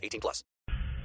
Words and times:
18 0.00 0.20
plus. 0.20 0.44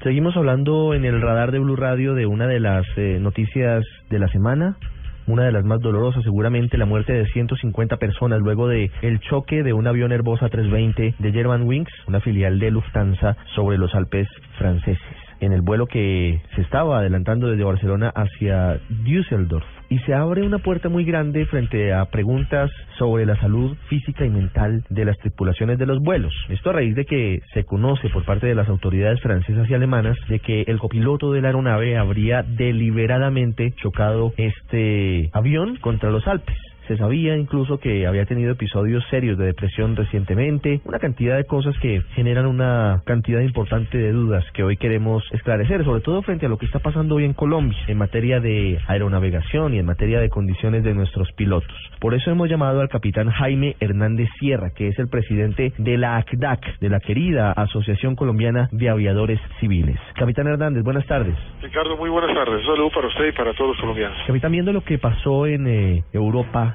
Seguimos 0.04 0.36
hablando 0.38 0.94
en 0.94 1.06
el 1.06 1.22
radar 1.22 1.52
de 1.52 1.60
Blue 1.60 1.76
Radio 1.76 2.14
de 2.14 2.26
una 2.26 2.48
de 2.48 2.60
las 2.60 2.86
eh, 2.98 3.18
noticias 3.20 3.84
de 4.10 4.20
la 4.20 4.28
semana, 4.28 4.78
una 5.26 5.46
de 5.46 5.52
las 5.52 5.64
más 5.66 5.80
dolorosas, 5.80 6.24
seguramente 6.24 6.78
la 6.78 6.86
muerte 6.86 7.14
de 7.14 7.26
150 7.28 7.98
personas 7.98 8.40
luego 8.40 8.68
de 8.68 8.92
el 9.02 9.20
choque 9.22 9.64
de 9.64 9.74
un 9.74 9.88
avión 9.88 10.12
Airbus 10.12 10.42
A320 10.42 11.18
de 11.18 11.32
Germanwings, 11.32 11.90
una 12.08 12.22
filial 12.22 12.60
de 12.60 12.72
Lufthansa, 12.72 13.36
sobre 13.56 13.78
los 13.78 13.96
Alpes 13.96 14.28
franceses 14.58 15.25
en 15.40 15.54
el 15.54 15.62
vuelo 15.62 15.88
que 15.88 16.42
se 16.56 16.62
estaba 16.62 17.00
adelantando 17.00 17.48
desde 17.48 17.64
Barcelona 17.64 18.12
hacia 18.16 18.80
Düsseldorf. 19.04 19.66
Y 19.90 20.00
se 20.00 20.14
abre 20.14 20.42
una 20.42 20.60
puerta 20.60 20.90
muy 20.90 21.06
grande 21.06 21.46
frente 21.46 21.94
a 21.94 22.06
preguntas 22.06 22.72
sobre 22.98 23.26
la 23.26 23.40
salud 23.40 23.78
física 23.88 24.26
y 24.26 24.30
mental 24.30 24.84
de 24.90 25.06
las 25.06 25.18
tripulaciones 25.20 25.78
de 25.78 25.86
los 25.86 26.00
vuelos. 26.00 26.34
Esto 26.50 26.72
a 26.72 26.74
raíz 26.74 26.96
de 26.96 27.06
que 27.06 27.42
se 27.54 27.66
conoce 27.66 28.10
por 28.10 28.26
parte 28.26 28.48
de 28.48 28.56
las 28.56 28.68
autoridades 28.68 29.22
francesas 29.22 29.70
y 29.70 29.74
alemanas 29.74 30.18
de 30.28 30.40
que 30.40 30.64
el 30.64 30.80
copiloto 30.80 31.32
de 31.32 31.42
la 31.42 31.50
aeronave 31.50 31.98
habría 31.98 32.42
deliberadamente 32.42 33.74
chocado 33.76 34.34
este 34.38 35.30
avión 35.34 35.78
contra 35.78 36.10
los 36.10 36.28
Alpes. 36.28 36.58
Se 36.88 36.98
sabía 36.98 37.36
incluso 37.36 37.80
que 37.80 38.08
había 38.08 38.26
tenido 38.26 38.52
episodios 38.52 39.04
serios 39.10 39.38
de 39.38 39.46
depresión 39.46 39.96
recientemente, 39.96 40.82
una 40.86 41.00
cantidad 41.00 41.38
de 41.38 41.46
cosas 41.46 41.76
que 41.80 42.02
generan 42.14 42.46
una 42.46 43.02
cantidad 43.06 43.42
importante 43.42 43.98
de 43.98 44.12
dudas 44.12 44.46
que 44.54 44.64
hoy 44.64 44.78
queremos 44.78 45.24
esclarecer, 45.32 45.84
sobre 45.84 46.02
todo 46.02 46.22
frente 46.22 46.46
a 46.46 46.50
lo 46.50 46.58
que 46.58 46.66
está 46.66 46.80
pasando 46.80 47.16
hoy 47.16 47.26
en 47.26 47.34
Colombia 47.34 47.66
en 47.88 47.98
materia 47.98 48.40
de 48.40 48.80
aeronavegación 48.88 49.74
y 49.74 49.80
en 49.80 49.86
materia 49.86 50.20
de 50.20 50.30
condiciones 50.30 50.84
de 50.84 50.94
nuestros 50.94 51.32
pilotos. 51.34 51.76
Por 52.00 52.14
eso 52.14 52.32
hemos 52.32 52.50
llamado 52.50 52.82
al 52.82 52.90
capitán 52.90 53.30
Jaime 53.30 53.76
Hernández 53.80 54.30
Sierra, 54.40 54.72
que 54.76 54.88
es 54.90 55.00
el 55.00 55.08
presidente 55.08 55.74
de 55.78 55.98
la 55.98 56.18
ACDAC, 56.18 56.80
de 56.80 56.90
la 56.90 57.00
querida 57.00 57.52
Asociación 57.52 58.16
Colombiana 58.16 58.70
de 58.72 58.90
Aviadores 58.90 59.40
Civiles. 59.60 59.98
Capitán 60.16 60.48
Hernández, 60.48 60.84
buenas 60.84 61.06
tardes. 61.08 61.36
Ricardo, 61.62 61.98
muy 61.98 62.10
buenas 62.10 62.34
tardes. 62.34 62.62
Un 62.62 62.76
saludo 62.76 62.90
para 62.94 63.08
usted 63.08 63.28
y 63.28 63.32
para 63.32 63.54
todos 63.54 63.72
los 63.72 63.80
colombianos. 63.80 64.18
Capitán, 64.28 64.52
viendo 64.52 64.74
lo 64.74 64.82
que 64.82 64.98
pasó 64.98 65.48
en 65.48 65.68
eh, 65.68 66.04
Europa, 66.14 66.75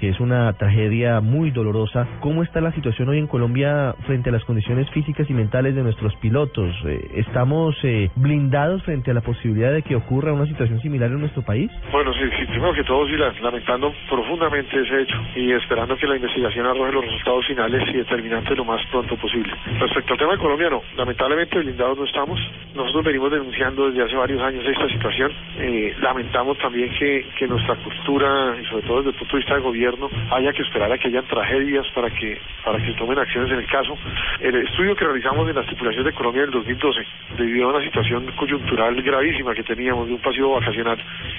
que 0.00 0.08
es 0.08 0.18
una 0.18 0.52
tragedia 0.54 1.20
muy 1.20 1.50
dolorosa. 1.50 2.08
¿Cómo 2.20 2.42
está 2.42 2.60
la 2.62 2.72
situación 2.72 3.10
hoy 3.10 3.18
en 3.18 3.26
Colombia 3.26 3.94
frente 4.06 4.30
a 4.30 4.32
las 4.32 4.44
condiciones 4.44 4.88
físicas 4.90 5.28
y 5.28 5.34
mentales 5.34 5.74
de 5.74 5.82
nuestros 5.82 6.16
pilotos? 6.16 6.74
Eh, 6.86 7.10
¿Estamos 7.16 7.76
eh, 7.82 8.10
blindados 8.16 8.82
frente 8.82 9.10
a 9.10 9.14
la 9.14 9.20
posibilidad 9.20 9.72
de 9.72 9.82
que 9.82 9.94
ocurra 9.94 10.32
una 10.32 10.46
situación 10.46 10.80
similar 10.80 11.10
en 11.10 11.20
nuestro 11.20 11.42
país? 11.42 11.70
Bueno, 11.92 12.14
sí, 12.14 12.20
sí 12.38 12.46
primero 12.46 12.72
que 12.72 12.84
todo, 12.84 13.06
sí, 13.06 13.14
lamentando 13.42 13.92
profundamente 14.08 14.80
ese 14.80 15.02
hecho 15.02 15.16
y 15.36 15.52
esperando 15.52 15.96
que 15.96 16.06
la 16.06 16.16
investigación 16.16 16.64
arroje 16.64 16.92
los 16.92 17.04
resultados 17.04 17.46
finales 17.46 17.82
y 17.90 17.98
determinantes 17.98 18.56
lo 18.56 18.64
más 18.64 18.80
pronto 18.90 19.16
posible. 19.16 19.52
Respecto 19.80 20.14
al 20.14 20.18
tema 20.18 20.38
colombiano, 20.38 20.82
lamentablemente 20.96 21.58
blindados 21.58 21.98
no 21.98 22.04
estamos. 22.04 22.40
Nosotros 22.74 23.04
venimos 23.04 23.30
denunciando 23.30 23.90
desde 23.90 24.04
hace 24.04 24.16
varios 24.16 24.40
años 24.42 24.64
esta 24.64 24.88
situación. 24.88 25.30
Eh, 25.58 25.94
lamentamos 26.00 26.56
también 26.58 26.90
que, 26.98 27.26
que 27.38 27.46
nuestra 27.46 27.76
cultura, 27.76 28.56
y 28.60 28.64
sobre 28.66 28.86
todo 28.86 28.96
desde 28.98 29.10
el 29.10 29.16
punto 29.16 29.36
de 29.36 29.38
vista 29.40 29.54
del 29.54 29.62
gobierno, 29.62 29.89
haya 30.30 30.52
que 30.52 30.62
esperar 30.62 30.92
a 30.92 30.98
que 30.98 31.08
hayan 31.08 31.24
tragedias 31.26 31.86
para 31.94 32.10
que 32.10 32.38
para 32.64 32.78
que 32.78 32.92
tomen 32.94 33.18
acciones 33.18 33.50
en 33.52 33.58
el 33.58 33.66
caso. 33.66 33.96
El 34.40 34.54
estudio 34.56 34.94
que 34.94 35.04
realizamos 35.04 35.48
en 35.48 35.56
las 35.56 35.66
tripulaciones 35.66 36.06
de 36.06 36.12
Colombia 36.12 36.42
en 36.42 36.48
el 36.48 36.54
2012, 36.54 37.00
debido 37.36 37.68
a 37.68 37.76
una 37.76 37.84
situación 37.84 38.26
coyuntural 38.36 39.00
gravísima 39.02 39.54
que 39.54 39.62
teníamos 39.62 40.08
de 40.08 40.14
un 40.14 40.20
pasivo 40.20 40.54
vacacional, 40.54 40.98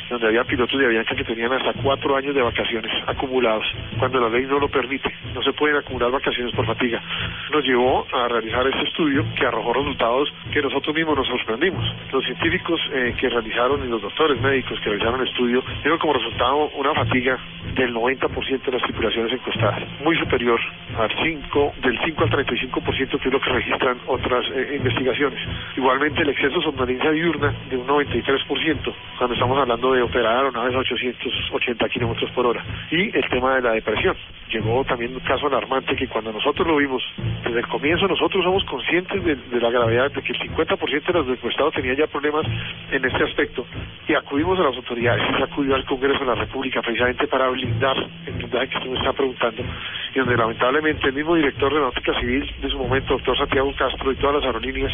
donde 0.09 0.27
había 0.27 0.43
pilotos 0.43 0.79
de 0.79 0.85
Avianca 0.85 1.15
que 1.15 1.23
tenían 1.23 1.53
hasta 1.53 1.73
cuatro 1.81 2.15
años 2.15 2.35
de 2.35 2.41
vacaciones 2.41 2.91
acumulados, 3.07 3.65
cuando 3.99 4.19
la 4.19 4.29
ley 4.29 4.45
no 4.45 4.59
lo 4.59 4.69
permite, 4.69 5.13
no 5.33 5.41
se 5.43 5.53
pueden 5.53 5.77
acumular 5.77 6.11
vacaciones 6.11 6.53
por 6.55 6.65
fatiga. 6.65 7.01
Nos 7.51 7.63
llevó 7.63 8.05
a 8.13 8.27
realizar 8.27 8.65
este 8.67 8.83
estudio 8.83 9.25
que 9.37 9.45
arrojó 9.45 9.73
resultados 9.73 10.33
que 10.51 10.61
nosotros 10.61 10.95
mismos 10.95 11.17
nos 11.17 11.27
sorprendimos. 11.27 11.85
Los 12.11 12.23
científicos 12.25 12.79
eh, 12.93 13.15
que 13.19 13.29
realizaron 13.29 13.85
y 13.85 13.89
los 13.89 14.01
doctores 14.01 14.39
médicos 14.41 14.79
que 14.79 14.89
realizaron 14.89 15.21
el 15.21 15.27
estudio 15.27 15.63
dieron 15.81 15.99
como 15.99 16.13
resultado 16.13 16.69
una 16.75 16.93
fatiga 16.93 17.37
del 17.75 17.93
90% 17.93 18.40
de 18.49 18.71
las 18.71 18.81
tripulaciones 18.81 19.31
encuestadas, 19.33 19.83
muy 20.03 20.17
superior 20.17 20.59
al 20.97 21.09
5, 21.23 21.73
del 21.83 21.99
5 22.03 22.23
al 22.23 22.29
35% 22.29 23.19
que 23.19 23.27
es 23.27 23.33
lo 23.33 23.39
que 23.39 23.49
registran 23.49 23.97
otras 24.07 24.45
eh, 24.53 24.75
investigaciones. 24.77 25.39
Igualmente 25.77 26.21
el 26.21 26.29
exceso 26.29 26.57
de 26.57 26.63
somnolencia 26.63 27.11
diurna 27.11 27.53
de 27.69 27.77
un 27.77 27.87
93%, 27.87 28.93
cuando 29.17 29.33
estamos 29.33 29.57
hablando 29.57 29.93
de 29.93 30.01
operar 30.01 30.37
aeronaves 30.37 30.75
a 30.75 30.79
880 30.79 31.89
kilómetros 31.89 32.31
por 32.31 32.47
hora. 32.47 32.63
Y 32.89 33.15
el 33.15 33.29
tema 33.29 33.55
de 33.55 33.61
la 33.61 33.71
depresión. 33.73 34.15
Llegó 34.51 34.83
también 34.83 35.13
un 35.13 35.21
caso 35.21 35.47
alarmante 35.47 35.95
que 35.95 36.07
cuando 36.07 36.33
nosotros 36.33 36.67
lo 36.67 36.75
vimos, 36.75 37.01
desde 37.45 37.59
el 37.59 37.67
comienzo 37.67 38.07
nosotros 38.07 38.43
somos 38.43 38.65
conscientes 38.65 39.23
de, 39.23 39.61
la 39.61 39.69
gravedad 39.69 40.11
de 40.11 40.21
que 40.21 40.33
el 40.33 40.39
50% 40.39 41.05
de 41.05 41.13
los 41.13 41.27
encuestados 41.29 41.73
tenía 41.73 41.93
ya 41.93 42.07
problemas 42.07 42.45
en 42.91 43.05
este 43.05 43.23
aspecto 43.23 43.65
y 44.07 44.13
acudimos 44.13 44.59
a 44.59 44.63
las 44.63 44.75
autoridades, 44.75 45.23
acudió 45.41 45.75
al 45.75 45.85
Congreso 45.85 46.19
de 46.19 46.25
la 46.25 46.35
República 46.35 46.81
precisamente 46.81 47.27
para 47.27 47.47
blindar 47.49 47.95
que 48.37 48.45
usted 48.45 48.89
me 48.89 48.97
está 48.97 49.13
preguntando 49.13 49.63
y 50.13 50.19
donde 50.19 50.37
lamentablemente 50.37 51.07
el 51.07 51.13
mismo 51.13 51.35
director 51.35 51.73
de 51.73 51.79
Náutica 51.79 52.19
Civil 52.19 52.53
de 52.61 52.69
su 52.69 52.77
momento, 52.77 53.13
doctor 53.13 53.37
Santiago 53.37 53.73
Castro 53.77 54.11
y 54.11 54.15
todas 54.15 54.37
las 54.37 54.45
aerolíneas 54.45 54.91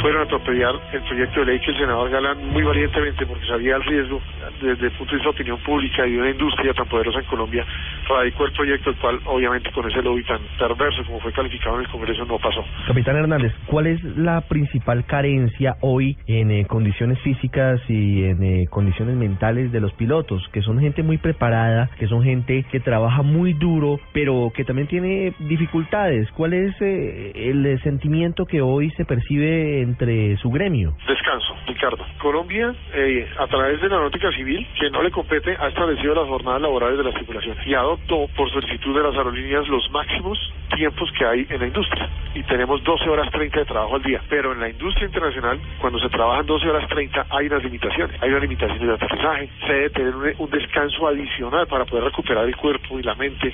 fueron 0.00 0.22
a 0.22 0.24
atropellar 0.24 0.74
el 0.92 1.02
proyecto 1.02 1.40
de 1.40 1.46
ley 1.46 1.60
que 1.60 1.70
el 1.70 1.78
senador 1.78 2.10
Galán 2.10 2.46
muy 2.48 2.62
valientemente, 2.62 3.26
porque 3.26 3.46
sabía 3.46 3.76
el 3.76 3.84
riesgo 3.84 4.20
desde 4.60 4.86
el 4.86 4.92
punto 4.92 5.12
de 5.12 5.16
vista 5.16 5.30
de 5.30 5.34
opinión 5.34 5.58
pública 5.60 6.06
y 6.06 6.12
de 6.12 6.18
una 6.18 6.30
industria 6.30 6.72
tan 6.74 6.86
poderosa 6.86 7.18
en 7.18 7.24
Colombia, 7.26 7.64
radicó 8.08 8.46
el 8.46 8.52
proyecto, 8.52 8.90
el 8.90 8.96
cual 8.96 9.20
obviamente 9.26 9.70
con 9.72 9.90
ese 9.90 10.02
lobby 10.02 10.24
tan 10.24 10.40
perverso 10.58 11.04
como 11.06 11.20
fue 11.20 11.32
calificado 11.32 11.76
en 11.76 11.82
el 11.82 11.90
Congreso 11.90 12.24
no 12.24 12.38
pasó. 12.38 12.64
Capitán 12.86 13.16
Hernández, 13.16 13.52
¿cuál 13.66 13.86
es 13.86 14.02
la 14.04 14.40
principal 14.42 15.04
carencia 15.04 15.76
hoy 15.80 16.16
en 16.26 16.50
eh, 16.50 16.66
condiciones 16.66 17.18
físicas 17.20 17.80
y 17.88 18.24
en 18.24 18.42
eh, 18.42 18.66
condiciones 18.68 19.16
mentales 19.16 19.72
de 19.72 19.80
los 19.80 19.92
pilotos? 19.94 20.46
Que 20.52 20.62
son 20.62 20.80
gente 20.80 21.02
muy 21.02 21.18
preparada, 21.18 21.90
que 21.98 22.06
son 22.06 22.22
gente 22.22 22.64
que 22.70 22.80
trabaja 22.80 23.22
muy 23.22 23.52
duro, 23.54 24.00
pero 24.12 24.52
que 24.54 24.64
también 24.64 24.88
tiene 24.88 25.34
dificultades. 25.40 26.30
¿Cuál 26.32 26.54
es 26.54 26.74
eh, 26.80 27.32
el 27.34 27.80
sentimiento 27.82 28.46
que 28.46 28.60
hoy 28.60 28.90
se 28.92 29.04
percibe 29.04 29.73
entre 29.82 30.36
su 30.38 30.50
gremio? 30.50 30.94
Descanso, 31.06 31.54
Ricardo. 31.66 32.04
Colombia, 32.18 32.74
eh, 32.94 33.28
a 33.38 33.46
través 33.46 33.80
de 33.80 33.88
la 33.88 33.98
náutica 33.98 34.30
civil, 34.32 34.66
que 34.78 34.90
no 34.90 35.02
le 35.02 35.10
compete, 35.10 35.56
ha 35.58 35.68
establecido 35.68 36.14
las 36.14 36.28
jornadas 36.28 36.62
laborales 36.62 36.98
de 36.98 37.04
las 37.04 37.14
tripulaciones 37.14 37.66
y 37.66 37.74
adoptó, 37.74 38.26
por 38.36 38.50
solicitud 38.50 38.96
de 38.96 39.02
las 39.02 39.14
aerolíneas, 39.16 39.68
los 39.68 39.90
máximos 39.90 40.38
tiempos 40.74 41.10
que 41.16 41.24
hay 41.24 41.46
en 41.48 41.60
la 41.60 41.66
industria. 41.66 42.08
Y 42.34 42.42
tenemos 42.44 42.82
12 42.82 43.08
horas 43.08 43.30
30 43.30 43.60
de 43.60 43.64
trabajo 43.64 43.96
al 43.96 44.02
día. 44.02 44.20
Pero 44.28 44.52
en 44.52 44.60
la 44.60 44.68
industria 44.68 45.06
internacional, 45.06 45.60
cuando 45.80 45.98
se 45.98 46.08
trabajan 46.08 46.46
12 46.46 46.68
horas 46.68 46.88
30, 46.88 47.26
hay 47.30 47.46
unas 47.46 47.62
limitaciones. 47.62 48.22
Hay 48.22 48.30
una 48.30 48.40
limitación 48.40 48.86
de 48.86 48.94
aterrizaje. 48.94 49.48
Se 49.66 49.72
debe 49.72 49.90
tener 49.90 50.14
un, 50.14 50.50
descanso 50.50 51.08
adicional 51.08 51.66
para 51.66 51.84
poder 51.84 52.04
recuperar 52.04 52.44
el 52.44 52.56
cuerpo 52.56 52.98
y 52.98 53.02
la 53.02 53.14
mente 53.14 53.52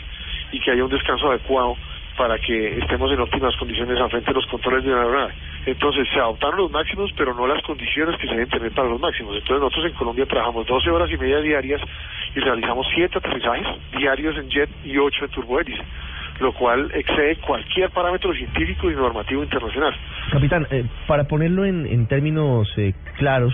y 0.53 0.61
que 0.61 0.71
haya 0.71 0.85
un 0.85 0.91
descanso 0.91 1.31
adecuado 1.31 1.77
para 2.17 2.39
que 2.39 2.79
estemos 2.79 3.11
en 3.13 3.21
óptimas 3.21 3.57
condiciones 3.57 3.99
al 3.99 4.11
frente 4.11 4.31
de 4.31 4.35
los 4.35 4.47
controles 4.47 4.85
de 4.85 4.91
una 4.91 5.03
aeronave. 5.03 5.35
Entonces 5.71 6.09
se 6.13 6.19
adoptaron 6.19 6.57
los 6.57 6.71
máximos, 6.71 7.13
pero 7.17 7.33
no 7.33 7.47
las 7.47 7.63
condiciones 7.63 8.17
que 8.19 8.27
se 8.27 8.33
deben 8.33 8.49
tener 8.49 8.73
para 8.73 8.89
los 8.89 9.01
máximos. 9.01 9.37
Entonces 9.37 9.61
nosotros 9.63 9.87
en 9.87 9.93
Colombia 9.93 10.27
trabajamos 10.27 10.67
12 10.67 10.91
horas 10.91 11.11
y 11.11 11.17
media 11.17 11.41
diarias 11.41 11.81
y 12.35 12.41
realizamos 12.41 12.87
7 12.95 13.19
aterrizajes 13.19 13.67
diarios 13.97 14.37
en 14.37 14.49
jet 14.49 14.71
y 14.85 14.99
8 14.99 15.25
en 15.25 15.31
turbohélice 15.31 15.83
lo 16.41 16.55
cual 16.55 16.91
excede 16.95 17.37
cualquier 17.37 17.91
parámetro 17.91 18.33
científico 18.33 18.91
y 18.91 18.95
normativo 18.95 19.43
internacional. 19.43 19.95
Capitán, 20.33 20.67
eh, 20.71 20.87
para 21.07 21.25
ponerlo 21.25 21.67
en, 21.67 21.87
en 21.87 22.07
términos 22.07 22.67
eh, 22.79 22.95
claros, 23.19 23.53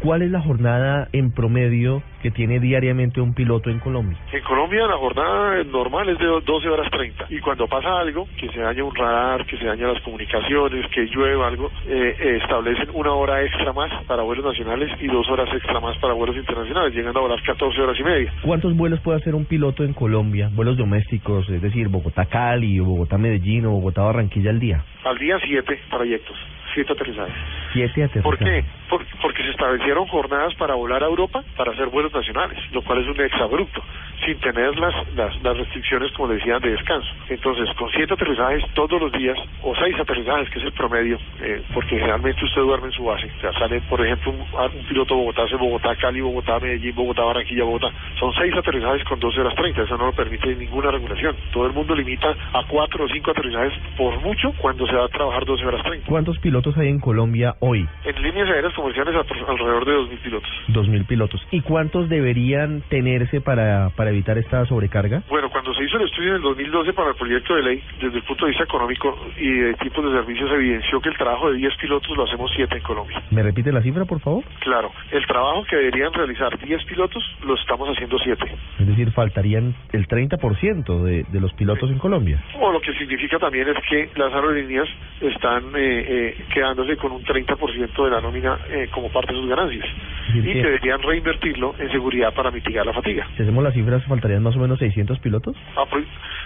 ¿cuál 0.00 0.20
es 0.20 0.30
la 0.30 0.42
jornada 0.42 1.08
en 1.12 1.32
promedio 1.32 2.02
que 2.26 2.32
tiene 2.32 2.58
diariamente 2.58 3.20
un 3.20 3.34
piloto 3.34 3.70
en 3.70 3.78
Colombia? 3.78 4.18
En 4.32 4.42
Colombia 4.42 4.84
la 4.88 4.96
jornada 4.96 5.62
normal 5.62 6.08
es 6.08 6.18
de 6.18 6.26
12 6.26 6.68
horas 6.68 6.90
30 6.90 7.26
y 7.30 7.38
cuando 7.38 7.68
pasa 7.68 8.00
algo, 8.00 8.26
que 8.36 8.48
se 8.48 8.58
daña 8.58 8.82
un 8.82 8.92
radar, 8.96 9.46
que 9.46 9.56
se 9.56 9.64
dañan 9.64 9.92
las 9.92 10.02
comunicaciones, 10.02 10.90
que 10.90 11.06
llueve 11.06 11.44
algo, 11.44 11.70
eh, 11.86 12.16
eh, 12.18 12.38
establecen 12.42 12.88
una 12.94 13.12
hora 13.12 13.44
extra 13.44 13.72
más 13.72 13.92
para 14.08 14.22
vuelos 14.24 14.44
nacionales 14.44 14.90
y 15.00 15.06
dos 15.06 15.28
horas 15.30 15.48
extra 15.54 15.78
más 15.78 15.96
para 15.98 16.14
vuelos 16.14 16.36
internacionales, 16.36 16.92
llegando 16.96 17.20
a 17.20 17.22
volar 17.22 17.40
14 17.44 17.80
horas 17.80 18.00
y 18.00 18.02
media. 18.02 18.32
¿Cuántos 18.42 18.74
vuelos 18.76 18.98
puede 19.02 19.18
hacer 19.18 19.36
un 19.36 19.44
piloto 19.44 19.84
en 19.84 19.92
Colombia? 19.92 20.50
Vuelos 20.52 20.76
domésticos, 20.76 21.48
es 21.48 21.62
decir, 21.62 21.86
Bogotá-Cali, 21.88 22.80
Bogotá-Medellín 22.80 23.66
o 23.66 23.70
Bogotá-Barranquilla 23.70 24.50
al 24.50 24.58
día. 24.58 24.82
Al 25.04 25.16
día 25.18 25.38
siete 25.44 25.78
trayectos, 25.90 26.36
siete 26.74 26.92
aterrizajes. 26.92 27.34
Siete 27.72 28.02
aterrizajes. 28.02 28.22
¿Por 28.22 28.38
qué? 28.38 28.64
Por- 28.90 29.04
porque 29.22 29.42
se 29.42 29.50
establecieron 29.50 30.06
jornadas 30.08 30.54
para 30.54 30.74
volar 30.74 31.02
a 31.02 31.06
Europa 31.06 31.42
para 31.56 31.72
hacer 31.72 31.86
vuelos 31.88 32.12
nacionales, 32.16 32.58
lo 32.72 32.82
cual 32.82 33.02
es 33.02 33.08
un 33.08 33.20
exabrupto, 33.20 33.82
sin 34.24 34.38
tener 34.38 34.78
las, 34.78 34.94
las, 35.14 35.42
las 35.42 35.56
restricciones, 35.56 36.10
como 36.12 36.28
le 36.28 36.36
decía, 36.36 36.58
de 36.58 36.70
descanso. 36.70 37.08
Entonces, 37.28 37.68
con 37.76 37.90
siete 37.90 38.14
aterrizajes 38.14 38.64
todos 38.74 39.00
los 39.00 39.12
días, 39.12 39.38
o 39.62 39.74
seis 39.76 39.98
aterrizajes, 39.98 40.50
que 40.50 40.58
es 40.58 40.64
el 40.64 40.72
promedio, 40.72 41.18
eh, 41.40 41.62
porque 41.74 41.98
generalmente 41.98 42.44
usted 42.44 42.62
duerme 42.62 42.86
en 42.86 42.92
su 42.92 43.04
base. 43.04 43.30
O 43.36 43.40
sea, 43.40 43.52
sale, 43.52 43.80
por 43.82 44.04
ejemplo, 44.04 44.32
un, 44.32 44.40
un 44.40 44.84
piloto 44.88 45.14
Bogotá, 45.14 45.42
hace 45.42 45.56
Bogotá, 45.56 45.94
Cali, 45.96 46.20
Bogotá, 46.20 46.58
Medellín, 46.58 46.94
Bogotá, 46.94 47.22
Barranquilla, 47.22 47.64
Bogotá. 47.64 47.88
Son 48.18 48.32
seis 48.34 48.54
aterrizajes 48.56 49.04
con 49.04 49.20
12 49.20 49.40
horas 49.40 49.54
30, 49.54 49.82
eso 49.82 49.96
no 49.96 50.06
lo 50.06 50.12
permite 50.12 50.54
ninguna 50.54 50.90
regulación. 50.90 51.36
Todo 51.52 51.66
el 51.66 51.72
mundo 51.72 51.94
limita 51.94 52.28
a 52.52 52.64
cuatro 52.66 53.04
o 53.04 53.08
cinco 53.08 53.30
aterrizajes 53.30 53.72
por 53.96 54.20
mucho 54.22 54.52
cuando 54.58 54.86
se 54.86 54.94
va 54.94 55.04
a 55.04 55.08
trabajar 55.08 55.44
12 55.44 55.66
horas 55.66 55.82
30. 55.84 56.06
¿Cuántos 56.06 56.38
pilotos 56.38 56.76
hay 56.78 56.88
en 56.88 57.00
Colombia 57.00 57.56
hoy? 57.60 57.86
En 58.04 58.22
líneas 58.22 58.48
aéreas 58.48 58.74
comerciales 58.74 59.14
alrededor 59.48 59.84
de 59.84 59.92
2.000 59.92 60.18
pilotos. 60.22 60.50
Dos 60.68 60.88
mil 60.88 61.04
pilotos. 61.04 61.40
¿Y 61.50 61.60
cuántos 61.60 61.95
deberían 62.04 62.82
tenerse 62.88 63.40
para, 63.40 63.90
para 63.90 64.10
evitar 64.10 64.38
esta 64.38 64.64
sobrecarga? 64.66 65.22
Bueno, 65.28 65.50
cuando 65.50 65.74
se 65.74 65.84
hizo 65.84 65.96
el 65.96 66.04
estudio 66.04 66.30
en 66.30 66.36
el 66.36 66.42
2012 66.42 66.92
para 66.92 67.10
el 67.10 67.16
proyecto 67.16 67.54
de 67.54 67.62
ley, 67.62 67.82
desde 68.00 68.18
el 68.18 68.22
punto 68.24 68.44
de 68.44 68.50
vista 68.50 68.64
económico 68.64 69.18
y 69.36 69.50
de 69.50 69.74
tipos 69.74 70.04
de 70.04 70.10
servicios, 70.10 70.50
evidenció 70.52 71.00
que 71.00 71.08
el 71.08 71.16
trabajo 71.16 71.50
de 71.50 71.58
10 71.58 71.76
pilotos 71.76 72.16
lo 72.16 72.24
hacemos 72.24 72.50
7 72.54 72.76
en 72.76 72.82
Colombia. 72.82 73.22
¿Me 73.30 73.42
repite 73.42 73.72
la 73.72 73.82
cifra, 73.82 74.04
por 74.04 74.20
favor? 74.20 74.44
Claro, 74.60 74.92
el 75.10 75.26
trabajo 75.26 75.64
que 75.64 75.76
deberían 75.76 76.12
realizar 76.12 76.58
10 76.58 76.84
pilotos 76.84 77.22
lo 77.44 77.54
estamos 77.54 77.88
haciendo 77.88 78.18
7. 78.18 78.44
Es 78.80 78.86
decir, 78.86 79.10
faltarían 79.12 79.74
el 79.92 80.06
30% 80.06 81.02
de, 81.02 81.24
de 81.24 81.40
los 81.40 81.52
pilotos 81.54 81.90
en 81.90 81.98
Colombia. 81.98 82.42
O 82.60 82.70
lo 82.72 82.80
que 82.80 82.92
significa 82.94 83.38
también 83.38 83.68
es 83.68 83.76
que 83.88 84.10
las 84.16 84.32
aerolíneas 84.32 84.88
están 85.20 85.64
eh, 85.74 86.04
eh, 86.08 86.44
quedándose 86.52 86.96
con 86.96 87.12
un 87.12 87.24
30% 87.24 88.04
de 88.04 88.10
la 88.10 88.20
nómina 88.20 88.58
eh, 88.68 88.88
como 88.92 89.10
parte 89.10 89.32
de 89.32 89.40
sus 89.40 89.48
ganancias 89.48 89.86
y 90.34 90.42
que 90.42 90.62
deberían 90.62 91.02
reinvertirlo 91.02 91.74
en 91.78 91.85
seguridad 91.90 92.32
para 92.34 92.50
mitigar 92.50 92.84
la 92.86 92.92
fatiga. 92.92 93.26
Si 93.36 93.42
hacemos 93.42 93.62
las 93.64 93.74
cifras, 93.74 94.04
faltarían 94.04 94.42
más 94.42 94.56
o 94.56 94.60
menos 94.60 94.78
600 94.78 95.18
pilotos. 95.20 95.56
Apro- 95.76 96.04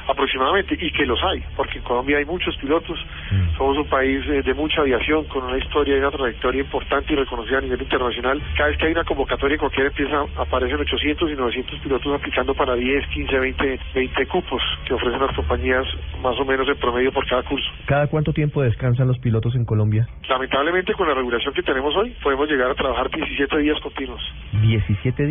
aproximadamente 0.09 0.77
y 0.81 0.91
que 0.91 1.07
los 1.07 1.23
hay 1.23 1.43
porque 1.57 1.79
en 1.79 1.85
Colombia 1.85 2.19
hay 2.19 2.25
muchos 2.25 2.57
pilotos 2.57 2.99
Mm. 3.31 3.57
somos 3.57 3.77
un 3.79 3.87
país 3.87 4.25
eh, 4.29 4.43
de 4.43 4.55
mucha 4.55 4.81
aviación 4.81 5.25
con 5.27 5.45
una 5.45 5.57
historia 5.59 5.95
y 5.95 6.01
una 6.01 6.11
trayectoria 6.11 6.63
importante 6.63 7.13
y 7.13 7.17
reconocida 7.17 7.59
a 7.59 7.61
nivel 7.61 7.81
internacional 7.81 8.43
cada 8.57 8.71
vez 8.71 8.79
que 8.79 8.87
hay 8.87 8.93
una 8.93 9.05
convocatoria 9.05 9.57
cualquiera 9.59 9.89
empieza 9.91 10.25
aparecen 10.37 10.81
800 10.81 11.31
y 11.31 11.35
900 11.37 11.79
pilotos 11.81 12.13
aplicando 12.15 12.55
para 12.55 12.75
10 12.75 13.07
15 13.09 13.39
20 13.39 13.79
20 13.95 14.27
cupos 14.27 14.63
que 14.85 14.95
ofrecen 14.95 15.21
las 15.21 15.37
compañías 15.37 15.87
más 16.23 16.37
o 16.41 16.45
menos 16.45 16.67
en 16.67 16.77
promedio 16.77 17.13
por 17.13 17.25
cada 17.29 17.43
curso 17.45 17.71
¿Cada 17.87 18.09
cuánto 18.09 18.33
tiempo 18.33 18.63
descansan 18.63 19.07
los 19.07 19.19
pilotos 19.21 19.55
en 19.55 19.65
Colombia? 19.65 20.09
lamentablemente 20.29 20.95
con 20.95 21.07
la 21.09 21.15
regulación 21.15 21.55
que 21.55 21.63
tenemos 21.63 21.95
hoy 21.95 22.17
podemos 22.23 22.49
llegar 22.51 22.71
a 22.71 22.75
trabajar 22.75 23.09
17 23.11 23.59
días 23.59 23.79
continuos 23.81 24.21
17 24.61 25.27
días. 25.27 25.30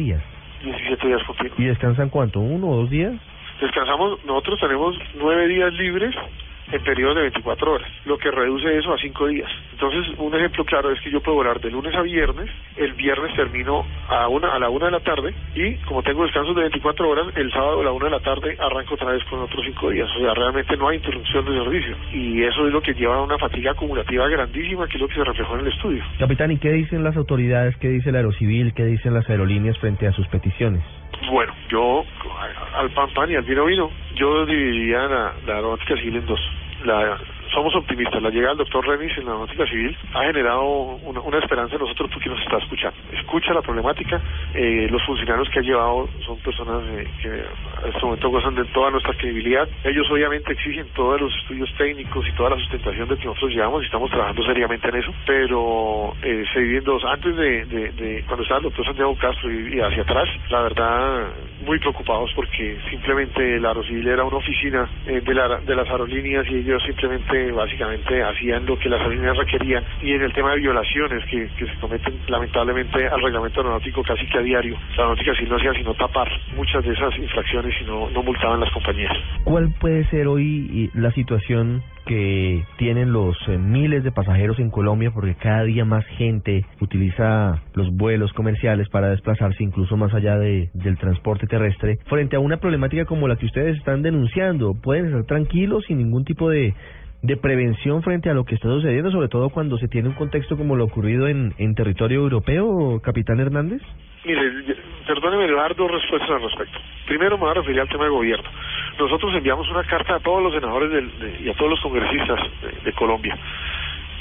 17 0.63 1.07
días 1.07 1.22
¿Y 1.57 1.66
descansan 1.66 2.10
cuánto? 2.10 2.40
¿Uno 2.40 2.68
o 2.68 2.75
dos 2.81 2.90
días? 2.90 3.13
Descansamos, 3.62 4.24
nosotros 4.25 4.60
tenemos 4.60 4.98
nueve 5.16 5.48
días 5.48 5.74
libres 5.74 6.16
en 6.72 6.84
periodos 6.84 7.16
de 7.16 7.22
24 7.24 7.74
horas, 7.74 7.92
lo 8.06 8.18
que 8.18 8.31
reduce 8.31 8.78
eso 8.78 8.94
a 8.94 8.98
cinco 8.98 9.28
días. 9.28 9.50
Entonces, 9.81 10.14
un 10.18 10.36
ejemplo 10.36 10.66
claro 10.66 10.92
es 10.92 11.00
que 11.00 11.10
yo 11.10 11.22
puedo 11.22 11.38
volar 11.38 11.62
de 11.62 11.72
lunes 11.72 11.96
a 11.96 12.02
viernes, 12.02 12.50
el 12.76 12.92
viernes 12.96 13.34
termino 13.34 13.86
a 14.10 14.28
una 14.28 14.54
a 14.54 14.60
la 14.60 14.68
una 14.70 14.88
de 14.88 14.92
la 14.92 15.00
tarde 15.00 15.34
y 15.56 15.76
como 15.86 16.04
tengo 16.04 16.24
descansos 16.24 16.54
de 16.54 16.64
24 16.64 17.10
horas, 17.10 17.28
el 17.38 17.50
sábado 17.54 17.80
a 17.80 17.84
la 17.86 17.94
una 17.94 18.06
de 18.08 18.12
la 18.12 18.20
tarde 18.20 18.58
arranco 18.60 18.96
otra 18.96 19.12
vez 19.14 19.24
con 19.30 19.40
otros 19.40 19.64
cinco 19.66 19.90
días. 19.90 20.10
O 20.18 20.20
sea, 20.20 20.34
realmente 20.34 20.76
no 20.76 20.90
hay 20.90 20.98
interrupción 20.98 21.46
de 21.46 21.64
servicio 21.64 21.96
y 22.12 22.44
eso 22.44 22.68
es 22.68 22.74
lo 22.74 22.81
que 22.81 22.94
lleva 22.94 23.16
a 23.16 23.22
una 23.22 23.38
fatiga 23.38 23.72
acumulativa 23.72 24.28
grandísima, 24.28 24.86
que 24.86 24.98
es 24.98 25.02
lo 25.02 25.08
que 25.08 25.16
se 25.16 25.24
reflejó 25.24 25.54
en 25.56 25.62
el 25.62 25.68
estudio. 25.72 26.04
Capitán, 26.20 26.52
¿y 26.52 26.58
qué 26.58 26.74
dicen 26.74 27.02
las 27.06 27.16
autoridades? 27.16 27.78
¿Qué 27.78 27.88
dice 27.88 28.10
el 28.10 28.18
Aerocivil? 28.18 28.74
¿Qué 28.74 28.84
dicen 28.84 29.14
las 29.14 29.30
aerolíneas 29.30 29.78
frente 29.78 30.08
a 30.08 30.12
sus 30.12 30.28
peticiones? 30.28 30.84
Bueno, 31.31 31.54
yo 31.70 32.04
al 32.76 32.90
pan 32.90 33.10
pan 33.14 33.31
y 33.31 33.36
al 33.36 33.44
vino 33.44 33.64
vino, 33.64 33.90
yo 34.16 34.46
dividiría 34.46 35.08
la, 35.08 35.34
la 35.48 35.56
aeronáutica 35.56 35.96
civil 35.96 36.18
en 36.18 36.26
dos. 36.26 36.40
La, 36.84 37.18
somos 37.54 37.75
optimistas. 37.75 38.22
La 38.22 38.30
llegada 38.30 38.50
del 38.56 38.60
doctor 38.60 38.88
Remis 38.88 39.18
en 39.18 39.25
la 39.25 39.31
aeronáutica 39.31 39.66
civil 39.66 39.98
ha 40.13 40.24
generado 40.24 40.63
una, 41.04 41.22
una 41.22 41.40
esperanza 41.40 41.75
en 41.75 41.81
nosotros 41.81 42.10
porque 42.13 42.30
nos 42.30 42.40
está 42.42 42.57
escuchando. 42.57 42.98
Escucha 43.12 43.54
la 43.54 43.62
problemática. 43.62 44.22
Eh, 44.54 44.88
los 44.90 45.04
funcionarios 45.04 45.50
que 45.50 45.60
ha 45.60 45.62
llevado 45.62 46.10
son 46.25 46.38
personas 46.40 46.84
eh, 46.92 47.07
que 47.22 47.28
en 47.28 47.94
este 47.94 48.01
momento 48.01 48.30
gozan 48.30 48.56
de 48.56 48.66
toda 48.66 48.92
nuestra 48.92 49.13
credibilidad. 49.13 49.68
Ellos 49.84 50.07
obviamente 50.12 50.54
exigen 50.54 50.88
todos 50.96 51.22
los 51.22 51.36
estudios 51.36 51.69
técnicos 51.78 52.28
y 52.28 52.31
toda 52.34 52.51
la 52.51 52.57
sustentación 52.57 53.10
de 53.10 53.18
que 53.18 53.25
nosotros 53.25 53.52
llevamos 53.52 53.84
y 53.84 53.86
estamos 53.86 54.10
trabajando 54.10 54.44
seriamente 54.44 54.88
en 54.90 54.95
eso. 54.95 55.13
Pero 55.25 56.16
eh, 56.24 56.45
se 56.54 56.60
dos. 56.81 57.04
Antes 57.06 57.36
de, 57.36 58.24
cuando 58.28 58.44
estaba 58.44 58.60
el 58.60 58.63
doctor 58.66 58.86
Santiago 58.86 59.16
Castro 59.16 59.52
y, 59.52 59.75
y 59.75 59.80
hacia 59.80 60.04
atrás, 60.04 60.30
la 60.50 60.62
verdad, 60.62 61.28
muy 61.66 61.80
preocupados 61.80 62.31
porque 62.36 62.78
simplemente 62.90 63.60
la 63.60 63.69
Aerocivil 63.69 64.07
era 64.07 64.24
una 64.24 64.38
oficina 64.38 64.90
eh, 65.06 65.22
de, 65.22 65.34
la, 65.34 65.60
de 65.60 65.75
las 65.75 65.90
aerolíneas 65.90 66.45
y 66.50 66.56
ellos 66.56 66.81
simplemente, 66.84 67.39
básicamente, 67.52 68.24
hacían 68.24 68.66
lo 68.66 68.78
que 68.78 68.90
las 68.90 69.00
aerolíneas 69.02 69.38
requerían. 69.38 69.84
Y 70.02 70.14
en 70.14 70.22
el 70.22 70.34
tema 70.34 70.52
de 70.52 70.60
violaciones 70.60 71.24
que, 71.26 71.50
se 71.50 71.80
cometen 71.80 72.20
lamentablemente 72.28 73.08
al 73.08 73.22
reglamento 73.22 73.60
aeronáutico 73.60 74.04
casi 74.04 74.26
que 74.28 74.38
a 74.38 74.42
diario, 74.42 74.76
la 74.98 75.04
aeronáutica 75.04 75.32
no 75.50 75.56
hacía 75.56 75.74
sino 75.74 75.94
tapar 75.96 76.30
muchas 76.56 76.84
de 76.84 76.94
esas 76.94 77.18
infracciones 77.18 77.74
y 77.82 77.86
no, 77.86 78.10
no 78.10 78.24
multaban 78.24 78.60
las 78.60 78.72
compañías. 78.72 79.14
¿Cuál 79.44 79.74
puede 79.80 80.06
ser 80.06 80.28
hoy 80.28 80.90
la 80.94 81.12
situación 81.12 81.84
que 82.10 82.66
tienen 82.78 83.12
los 83.14 83.38
eh, 83.48 83.60
miles 83.60 84.04
de 84.04 84.12
pasajeros 84.12 84.58
en 84.58 84.72
Colombia 84.72 85.12
porque 85.14 85.36
cada 85.36 85.64
día 85.64 85.86
más 85.86 86.04
gente 86.18 86.66
utiliza 86.82 87.62
los 87.76 87.96
vuelos 87.96 88.34
comerciales 88.34 88.90
para 88.90 89.10
desplazarse 89.10 89.64
incluso 89.64 89.96
más 89.96 90.12
allá 90.16 90.38
de, 90.40 90.72
del 90.74 90.98
transporte 90.98 91.46
terrestre 91.46 92.00
frente 92.08 92.36
a 92.36 92.40
una 92.40 92.58
problemática 92.58 93.06
como 93.06 93.28
la 93.28 93.36
que 93.36 93.46
ustedes 93.46 93.78
están 93.78 94.02
denunciando 94.02 94.74
pueden 94.74 95.06
estar 95.06 95.26
tranquilos 95.26 95.84
sin 95.88 96.00
ningún 96.00 96.26
tipo 96.26 96.50
de 96.50 96.74
de 97.21 97.38
prevención 97.38 98.01
frente 98.01 98.30
a 98.30 98.33
lo 98.33 98.45
que 98.45 98.56
está 98.56 98.68
sucediendo, 98.69 99.12
sobre 99.12 99.27
todo 99.27 99.50
cuando 99.50 99.77
se 99.77 99.88
tiene 99.88 100.10
un 100.10 100.16
contexto 100.16 100.57
como 100.57 100.75
lo 100.75 100.86
ocurrido 100.86 101.27
en, 101.27 101.75
territorio 101.75 102.21
europeo, 102.21 103.01
capitán 103.04 103.39
Hernández? 103.39 103.81
Mire, 104.25 104.42
perdóneme, 105.06 105.48
le 105.48 105.54
voy 105.54 105.62
dar 105.62 105.75
dos 105.75 105.92
respuestas 105.92 106.30
al 106.30 106.42
respecto. 106.42 106.80
Primero 107.07 107.38
me 107.38 107.44
voy 107.44 107.51
a 107.51 107.54
referir 107.56 107.81
al 107.81 107.89
tema 107.89 108.06
de 108.06 108.10
gobierno. 108.10 108.50
Nosotros 108.98 109.33
enviamos 109.36 109.69
una 109.69 109.83
carta 109.83 110.16
a 110.16 110.19
todos 110.19 110.44
los 110.44 110.54
senadores 110.54 110.92
del, 110.92 111.19
de, 111.19 111.44
y 111.44 111.50
a 111.50 111.54
todos 111.54 111.71
los 111.71 111.80
congresistas 111.81 112.39
de 112.83 112.94
Colombia 112.94 113.38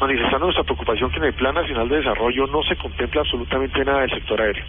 manifestando 0.01 0.47
nuestra 0.47 0.65
preocupación 0.65 1.11
que 1.11 1.19
en 1.19 1.25
el 1.25 1.35
Plan 1.35 1.55
Nacional 1.55 1.89
de 1.89 1.97
Desarrollo 1.97 2.47
no 2.47 2.63
se 2.63 2.77
contempla 2.77 3.23
absolutamente 3.23 3.85
nada 3.85 4.03
del 4.03 4.11
sector 4.11 4.41
aéreo. 4.41 4.65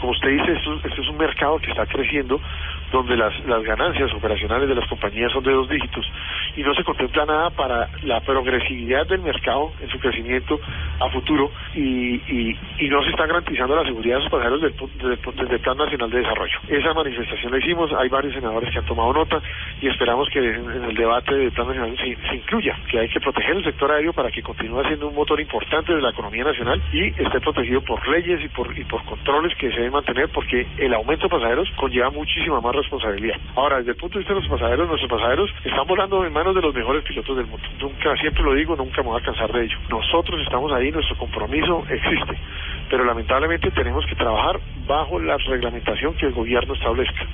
Como 0.00 0.12
usted 0.12 0.30
dice, 0.30 0.52
esto, 0.52 1.02
es 1.02 1.08
un 1.08 1.16
mercado 1.16 1.58
que 1.58 1.70
está 1.70 1.86
creciendo, 1.86 2.40
donde 2.92 3.16
las, 3.16 3.34
ganancias 3.64 4.12
operacionales 4.12 4.68
de 4.68 4.74
las 4.74 4.88
compañías 4.88 5.32
son 5.32 5.42
de 5.42 5.52
dos 5.52 5.68
dígitos 5.68 6.06
y 6.56 6.62
no 6.62 6.74
se 6.74 6.84
contempla 6.84 7.24
nada 7.24 7.50
para 7.50 7.88
la 8.02 8.20
progresividad 8.20 9.06
del 9.06 9.20
mercado 9.20 9.72
en 9.80 9.88
su 9.88 9.98
crecimiento 9.98 10.60
a 11.00 11.08
futuro 11.08 11.50
y, 11.74 12.14
y, 12.14 12.88
no 12.88 13.02
se 13.02 13.10
está 13.10 13.26
garantizando 13.26 13.74
la 13.74 13.84
seguridad 13.84 14.16
de 14.16 14.22
sus 14.22 14.30
pasajeros 14.30 14.60
del, 14.60 14.74
del, 14.76 15.18
desde 15.36 15.54
el 15.54 15.60
Plan 15.60 15.76
Nacional 15.76 16.10
de 16.10 16.18
Desarrollo. 16.18 16.58
Esa 16.68 16.94
manifestación 16.94 17.50
la 17.50 17.58
hicimos, 17.58 17.92
hay 17.92 18.08
varios 18.08 18.34
senadores 18.34 18.70
que 18.70 18.78
han 18.78 18.84
tomado 18.84 19.12
nota 19.12 19.40
y 19.80 19.88
esperamos 19.88 20.28
que 20.28 20.38
en, 20.38 20.84
el 20.84 20.94
debate 20.94 21.34
del 21.34 21.50
Plan 21.50 21.66
Nacional 21.66 21.96
se, 21.96 22.16
se 22.28 22.36
incluya 22.36 22.76
que 22.88 23.00
hay 23.00 23.08
que 23.08 23.18
proteger 23.18 23.56
el 23.56 23.64
sector 23.64 23.90
aéreo 23.90 24.12
para 24.12 24.30
que 24.30 24.42
continúe 24.42 24.84
siendo 24.84 25.08
un 25.08 25.14
motor 25.14 25.40
importante 25.40 25.94
de 25.94 26.00
la 26.00 26.10
economía 26.10 26.44
nacional 26.44 26.80
y 26.92 27.06
esté 27.08 27.40
protegido 27.40 27.80
por 27.80 28.06
leyes 28.08 28.44
y 28.44 28.48
por, 28.48 28.78
y 28.78 28.84
por 28.84 29.04
controles 29.04 29.54
que 29.56 29.72
se 29.72 29.83
mantener 29.90 30.28
porque 30.30 30.66
el 30.78 30.94
aumento 30.94 31.24
de 31.24 31.30
pasajeros 31.30 31.68
conlleva 31.76 32.10
muchísima 32.10 32.60
más 32.60 32.74
responsabilidad. 32.74 33.36
Ahora, 33.54 33.78
desde 33.78 33.92
el 33.92 33.96
punto 33.96 34.14
de 34.14 34.20
vista 34.20 34.34
de 34.34 34.40
los 34.40 34.48
pasajeros, 34.48 34.88
nuestros 34.88 35.10
pasajeros 35.10 35.50
están 35.64 35.86
volando 35.86 36.24
en 36.24 36.32
manos 36.32 36.54
de 36.54 36.62
los 36.62 36.74
mejores 36.74 37.02
pilotos 37.04 37.36
del 37.36 37.46
mundo. 37.46 37.66
Nunca, 37.80 38.16
siempre 38.16 38.42
lo 38.42 38.54
digo, 38.54 38.76
nunca 38.76 39.02
me 39.02 39.08
voy 39.08 39.20
a 39.20 39.24
cansar 39.24 39.52
de 39.52 39.64
ello. 39.64 39.76
Nosotros 39.88 40.40
estamos 40.40 40.72
ahí, 40.72 40.90
nuestro 40.90 41.16
compromiso 41.16 41.84
existe, 41.88 42.38
pero 42.90 43.04
lamentablemente 43.04 43.70
tenemos 43.70 44.04
que 44.06 44.14
trabajar 44.14 44.60
bajo 44.86 45.18
la 45.18 45.36
reglamentación 45.38 46.14
que 46.14 46.26
el 46.26 46.32
gobierno 46.32 46.74
establezca. 46.74 47.26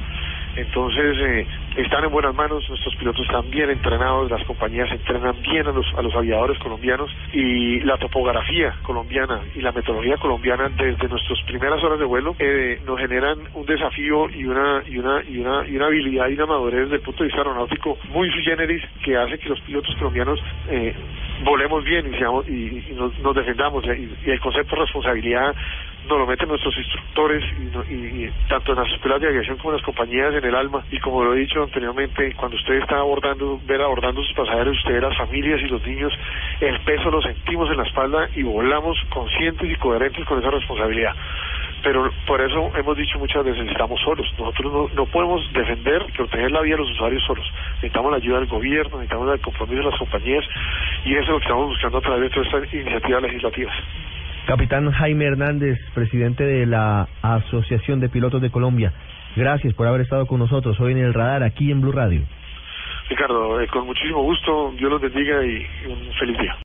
Entonces, 0.56 1.16
eh, 1.18 1.46
están 1.76 2.04
en 2.04 2.10
buenas 2.10 2.34
manos, 2.34 2.68
nuestros 2.68 2.94
pilotos 2.96 3.24
están 3.24 3.48
bien 3.50 3.70
entrenados, 3.70 4.30
las 4.30 4.44
compañías 4.44 4.90
entrenan 4.90 5.40
bien 5.42 5.66
a 5.66 5.72
los, 5.72 5.86
a 5.96 6.02
los 6.02 6.14
aviadores 6.14 6.58
colombianos 6.58 7.10
y 7.32 7.80
la 7.80 7.96
topografía 7.98 8.74
colombiana 8.82 9.40
y 9.54 9.60
la 9.60 9.72
metodología 9.72 10.16
colombiana 10.16 10.68
desde 10.68 11.08
nuestras 11.08 11.40
primeras 11.46 11.82
horas 11.84 11.98
de 11.98 12.04
vuelo 12.04 12.34
eh, 12.38 12.80
nos 12.84 12.98
generan 12.98 13.38
un 13.54 13.64
desafío 13.64 14.28
y 14.28 14.44
una, 14.44 14.82
y 14.86 14.98
una, 14.98 15.22
y 15.22 15.38
una, 15.38 15.66
y 15.68 15.76
una 15.76 15.86
habilidad 15.86 16.28
y 16.28 16.34
una 16.34 16.46
madurez 16.46 16.80
desde 16.82 16.96
el 16.96 17.02
punto 17.02 17.22
de 17.22 17.28
vista 17.28 17.42
aeronáutico 17.42 17.98
muy 18.12 18.30
sui 18.30 18.42
generis 18.42 18.82
que 19.04 19.16
hace 19.16 19.38
que 19.38 19.48
los 19.48 19.60
pilotos 19.60 19.94
colombianos 19.96 20.40
eh, 20.68 20.94
volemos 21.44 21.84
bien 21.84 22.12
y, 22.12 22.18
seamos, 22.18 22.48
y, 22.48 22.92
nos, 22.94 23.16
nos 23.20 23.34
defendamos 23.36 23.84
y, 23.86 24.16
y 24.26 24.30
el 24.30 24.40
concepto 24.40 24.74
de 24.74 24.82
responsabilidad 24.82 25.54
nos 26.08 26.18
lo 26.18 26.26
meten 26.26 26.48
nuestros 26.48 26.76
instructores 26.76 27.44
y, 27.88 27.94
y, 27.94 28.24
y 28.24 28.32
tanto 28.48 28.72
en 28.72 28.78
las 28.78 28.92
escuelas 28.92 29.20
de 29.20 29.28
aviación 29.28 29.56
como 29.58 29.70
en 29.70 29.76
las 29.76 29.84
compañías 29.84 30.34
en 30.34 30.44
el 30.44 30.54
alma. 30.54 30.84
Y 30.90 30.98
como 30.98 31.24
lo 31.24 31.34
he 31.34 31.38
dicho 31.38 31.62
anteriormente 31.62 32.34
cuando 32.34 32.56
usted 32.56 32.74
está 32.74 32.98
abordando 32.98 33.60
ver 33.66 33.80
abordando 33.82 34.22
sus 34.22 34.34
pasajeros 34.34 34.76
usted 34.78 35.00
las 35.00 35.16
familias 35.16 35.60
y 35.60 35.68
los 35.68 35.84
niños 35.86 36.12
el 36.60 36.78
peso 36.80 37.10
lo 37.10 37.22
sentimos 37.22 37.70
en 37.70 37.78
la 37.78 37.84
espalda 37.84 38.28
y 38.34 38.42
volamos 38.42 38.96
conscientes 39.10 39.70
y 39.70 39.76
coherentes 39.76 40.24
con 40.26 40.38
esa 40.38 40.50
responsabilidad. 40.50 41.14
Pero 41.82 42.10
por 42.26 42.40
eso 42.40 42.70
hemos 42.76 42.96
dicho 42.96 43.18
muchas 43.18 43.42
veces 43.42 43.66
estamos 43.70 43.98
solos. 44.02 44.26
Nosotros 44.38 44.72
no, 44.72 44.88
no 44.94 45.06
podemos 45.06 45.40
defender 45.52 46.04
proteger 46.14 46.50
la 46.50 46.60
vida 46.60 46.76
de 46.76 46.82
los 46.82 46.90
usuarios 46.90 47.22
solos. 47.24 47.46
Necesitamos 47.76 48.10
la 48.10 48.18
ayuda 48.18 48.40
del 48.40 48.48
gobierno 48.48 48.96
necesitamos 48.96 49.32
el 49.32 49.40
compromiso 49.40 49.82
de 49.82 49.90
las 49.90 49.98
compañías 49.98 50.44
y 51.04 51.14
eso 51.14 51.22
es 51.22 51.28
lo 51.28 51.38
que 51.38 51.44
estamos 51.44 51.68
buscando 51.68 51.98
a 51.98 52.02
través 52.02 52.22
de 52.22 52.30
todas 52.30 52.46
estas 52.46 52.74
iniciativas 52.74 53.22
legislativas 53.22 53.74
Capitán 54.50 54.90
Jaime 54.90 55.26
Hernández, 55.26 55.78
presidente 55.94 56.42
de 56.42 56.66
la 56.66 57.06
Asociación 57.22 58.00
de 58.00 58.08
Pilotos 58.08 58.42
de 58.42 58.50
Colombia, 58.50 58.92
gracias 59.36 59.74
por 59.74 59.86
haber 59.86 60.00
estado 60.00 60.26
con 60.26 60.40
nosotros 60.40 60.80
hoy 60.80 60.90
en 60.90 60.98
el 60.98 61.14
radar 61.14 61.44
aquí 61.44 61.70
en 61.70 61.80
Blue 61.80 61.92
Radio. 61.92 62.22
Ricardo, 63.08 63.60
eh, 63.60 63.68
con 63.68 63.86
muchísimo 63.86 64.22
gusto, 64.22 64.72
Dios 64.76 64.90
los 64.90 65.00
bendiga 65.00 65.46
y 65.46 65.64
un 65.86 66.12
feliz 66.18 66.36
día. 66.36 66.56